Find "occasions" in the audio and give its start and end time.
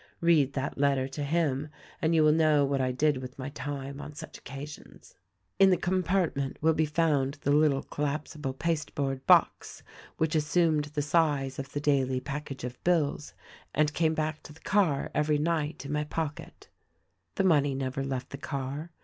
4.35-5.13